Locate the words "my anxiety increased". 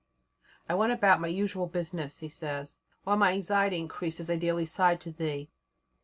3.17-4.19